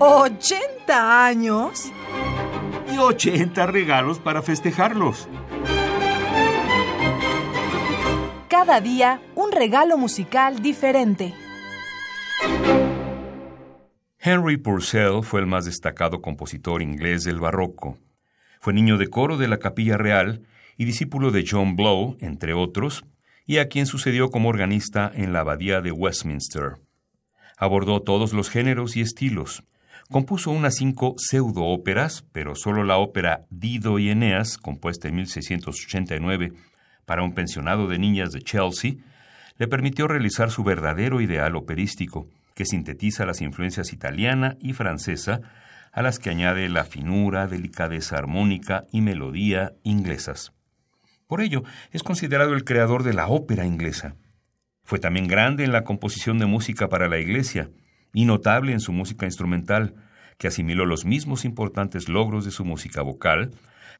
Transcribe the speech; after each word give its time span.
¿80 0.00 1.26
años? 1.26 1.92
Y 2.90 2.96
80 2.96 3.66
regalos 3.66 4.18
para 4.18 4.40
festejarlos. 4.40 5.28
Cada 8.48 8.80
día 8.80 9.20
un 9.34 9.52
regalo 9.52 9.98
musical 9.98 10.62
diferente. 10.62 11.34
Henry 14.18 14.56
Purcell 14.56 15.22
fue 15.22 15.40
el 15.40 15.46
más 15.46 15.66
destacado 15.66 16.22
compositor 16.22 16.80
inglés 16.80 17.24
del 17.24 17.38
barroco. 17.38 17.98
Fue 18.58 18.72
niño 18.72 18.96
de 18.96 19.08
coro 19.08 19.36
de 19.36 19.48
la 19.48 19.58
Capilla 19.58 19.98
Real 19.98 20.46
y 20.78 20.86
discípulo 20.86 21.30
de 21.30 21.44
John 21.46 21.76
Blow, 21.76 22.16
entre 22.20 22.54
otros, 22.54 23.04
y 23.44 23.58
a 23.58 23.68
quien 23.68 23.84
sucedió 23.84 24.30
como 24.30 24.48
organista 24.48 25.12
en 25.14 25.34
la 25.34 25.40
Abadía 25.40 25.82
de 25.82 25.92
Westminster. 25.92 26.76
Abordó 27.58 28.00
todos 28.00 28.32
los 28.32 28.48
géneros 28.48 28.96
y 28.96 29.02
estilos. 29.02 29.62
Compuso 30.10 30.50
unas 30.50 30.74
cinco 30.74 31.14
pseudo-óperas, 31.18 32.24
pero 32.32 32.56
solo 32.56 32.82
la 32.82 32.96
ópera 32.96 33.46
Dido 33.48 34.00
y 34.00 34.10
Eneas, 34.10 34.58
compuesta 34.58 35.06
en 35.06 35.14
1689 35.14 36.52
para 37.06 37.22
un 37.22 37.32
pensionado 37.32 37.86
de 37.86 38.00
niñas 38.00 38.32
de 38.32 38.42
Chelsea, 38.42 38.94
le 39.56 39.68
permitió 39.68 40.08
realizar 40.08 40.50
su 40.50 40.64
verdadero 40.64 41.20
ideal 41.20 41.54
operístico, 41.54 42.26
que 42.56 42.64
sintetiza 42.64 43.24
las 43.24 43.40
influencias 43.40 43.92
italiana 43.92 44.56
y 44.58 44.72
francesa, 44.72 45.42
a 45.92 46.02
las 46.02 46.18
que 46.18 46.30
añade 46.30 46.68
la 46.68 46.82
finura, 46.82 47.46
delicadeza 47.46 48.16
armónica 48.16 48.86
y 48.90 49.02
melodía 49.02 49.74
inglesas. 49.84 50.52
Por 51.28 51.40
ello, 51.40 51.62
es 51.92 52.02
considerado 52.02 52.54
el 52.54 52.64
creador 52.64 53.04
de 53.04 53.14
la 53.14 53.28
ópera 53.28 53.64
inglesa. 53.64 54.16
Fue 54.82 54.98
también 54.98 55.28
grande 55.28 55.62
en 55.62 55.70
la 55.70 55.84
composición 55.84 56.40
de 56.40 56.46
música 56.46 56.88
para 56.88 57.08
la 57.08 57.18
iglesia 57.20 57.70
y 58.12 58.24
notable 58.24 58.72
en 58.72 58.80
su 58.80 58.92
música 58.92 59.26
instrumental, 59.26 59.94
que 60.38 60.48
asimiló 60.48 60.86
los 60.86 61.04
mismos 61.04 61.44
importantes 61.44 62.08
logros 62.08 62.44
de 62.44 62.50
su 62.50 62.64
música 62.64 63.02
vocal, 63.02 63.50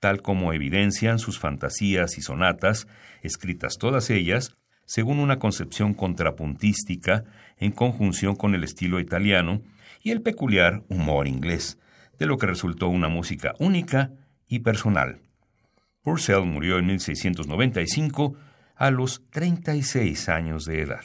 tal 0.00 0.22
como 0.22 0.52
evidencian 0.52 1.18
sus 1.18 1.38
fantasías 1.38 2.16
y 2.18 2.22
sonatas, 2.22 2.86
escritas 3.22 3.76
todas 3.78 4.10
ellas 4.10 4.56
según 4.90 5.20
una 5.20 5.38
concepción 5.38 5.94
contrapuntística 5.94 7.22
en 7.58 7.70
conjunción 7.70 8.34
con 8.34 8.56
el 8.56 8.64
estilo 8.64 8.98
italiano 8.98 9.62
y 10.02 10.10
el 10.10 10.20
peculiar 10.20 10.82
humor 10.88 11.28
inglés, 11.28 11.78
de 12.18 12.26
lo 12.26 12.38
que 12.38 12.48
resultó 12.48 12.88
una 12.88 13.08
música 13.08 13.54
única 13.60 14.10
y 14.48 14.58
personal. 14.58 15.20
Purcell 16.02 16.44
murió 16.44 16.76
en 16.78 16.86
1695 16.86 18.34
a 18.74 18.90
los 18.90 19.22
36 19.30 20.28
años 20.28 20.64
de 20.64 20.82
edad. 20.82 21.04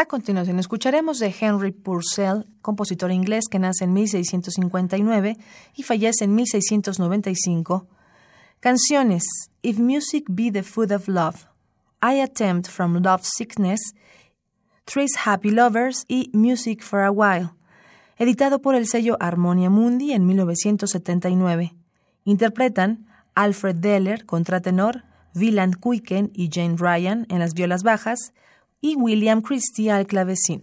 A 0.00 0.06
continuación 0.06 0.60
escucharemos 0.60 1.18
de 1.18 1.34
Henry 1.40 1.72
Purcell, 1.72 2.46
compositor 2.62 3.10
inglés 3.10 3.46
que 3.50 3.58
nace 3.58 3.82
en 3.82 3.92
1659 3.94 5.36
y 5.74 5.82
fallece 5.82 6.22
en 6.22 6.36
1695, 6.36 7.88
canciones 8.60 9.24
If 9.60 9.80
Music 9.80 10.26
Be 10.28 10.52
the 10.52 10.62
Food 10.62 10.92
of 10.92 11.08
Love, 11.08 11.46
I 12.00 12.20
Attempt 12.20 12.68
from 12.68 13.02
Love 13.02 13.22
Sickness, 13.24 13.80
Trace 14.84 15.18
Happy 15.24 15.50
Lovers 15.50 16.04
y 16.06 16.30
Music 16.32 16.80
for 16.80 17.00
a 17.00 17.10
While, 17.10 17.50
editado 18.18 18.62
por 18.62 18.76
el 18.76 18.86
sello 18.86 19.16
Harmonia 19.18 19.68
Mundi 19.68 20.12
en 20.12 20.28
1979. 20.28 21.74
Interpretan 22.22 23.08
Alfred 23.34 23.74
Deller, 23.74 24.26
contratenor, 24.26 25.02
Wieland 25.34 25.80
Kuiken 25.80 26.30
y 26.34 26.50
Jane 26.52 26.76
Ryan 26.78 27.26
en 27.30 27.40
las 27.40 27.54
violas 27.54 27.82
bajas 27.82 28.32
y 28.80 28.96
William 28.96 29.42
Christie 29.42 29.90
al 29.90 30.06
clavecín. 30.06 30.62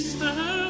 Mr. 0.00 0.69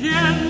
天。 0.00 0.49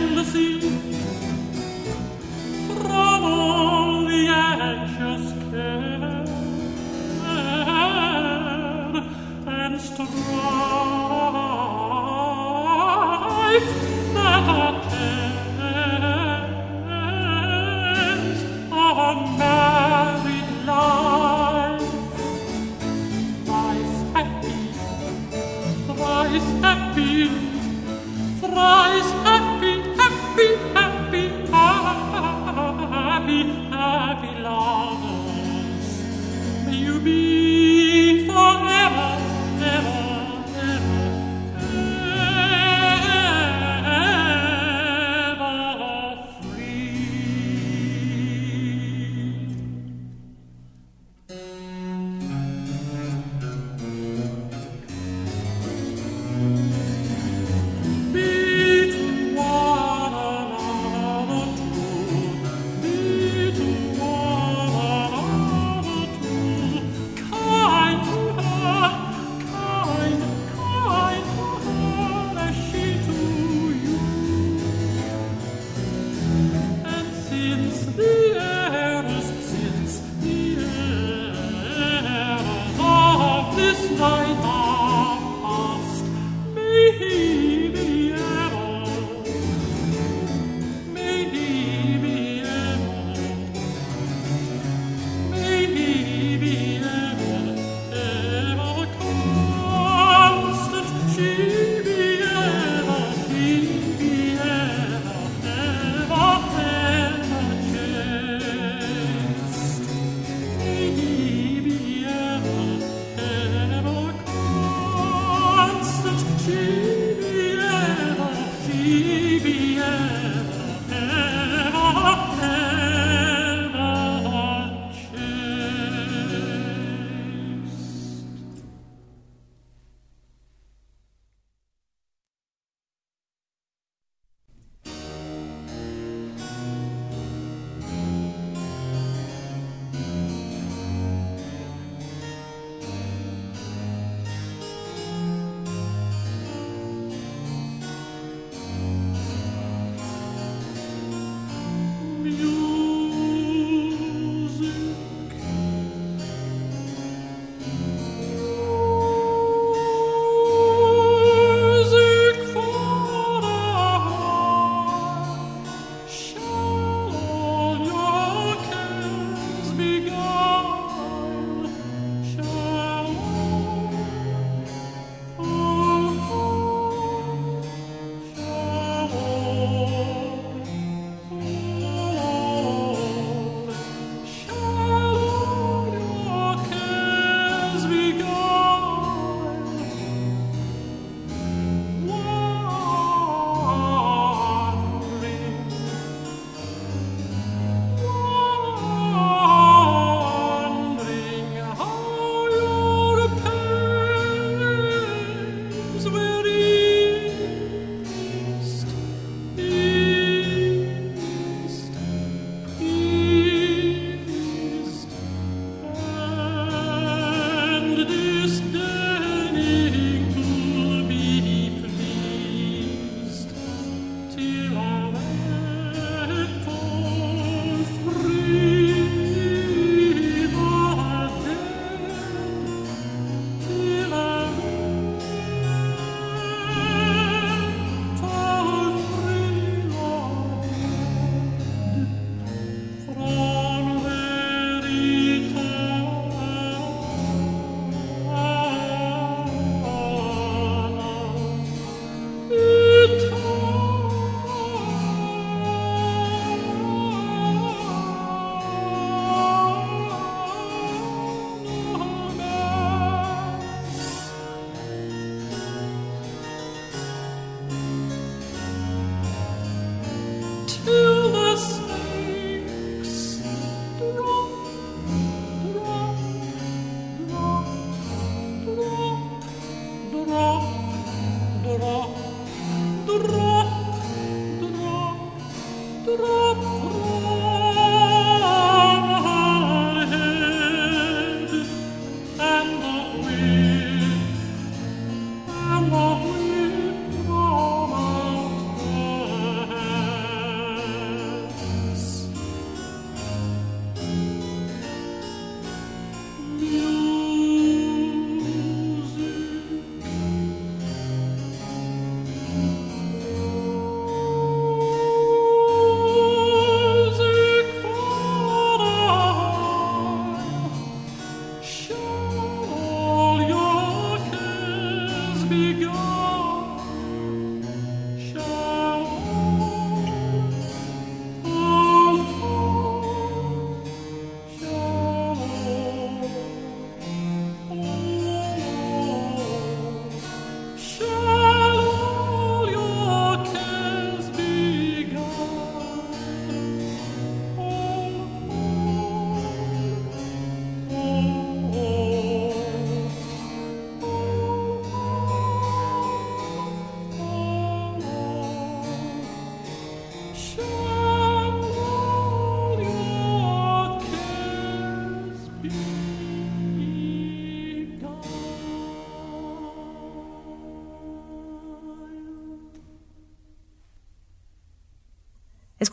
我。 281.79 282.20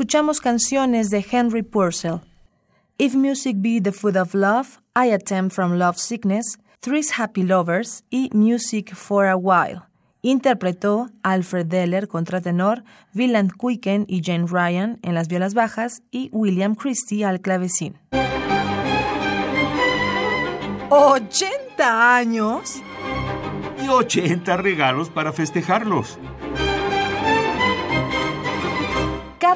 Escuchamos 0.08 0.40
canciones 0.40 1.10
de 1.10 1.26
Henry 1.30 1.64
Purcell. 1.64 2.22
If 2.98 3.14
Music 3.14 3.58
Be 3.60 3.82
the 3.82 3.92
Food 3.92 4.16
of 4.16 4.34
Love, 4.34 4.80
I 4.96 5.12
Attempt 5.12 5.54
from 5.54 5.78
Love 5.78 5.98
Sickness, 5.98 6.58
Three's 6.80 7.20
Happy 7.20 7.44
Lovers 7.44 8.06
y 8.10 8.30
Music 8.32 8.96
for 8.96 9.26
a 9.26 9.36
While. 9.36 9.82
Interpretó 10.22 11.10
Alfred 11.24 11.68
Deller, 11.68 12.08
contratenor, 12.08 12.86
Wieland 13.14 13.52
Quicken 13.60 14.06
y 14.08 14.22
Jane 14.24 14.46
Ryan 14.48 14.98
en 15.04 15.14
las 15.14 15.28
violas 15.28 15.54
bajas 15.54 16.02
y 16.10 16.30
William 16.32 16.76
Christie 16.76 17.26
al 17.26 17.42
clavecín. 17.42 17.98
¿80 20.90 21.82
años? 21.82 22.82
Y 23.84 23.90
80 23.90 24.56
regalos 24.56 25.10
para 25.10 25.34
festejarlos. 25.34 26.18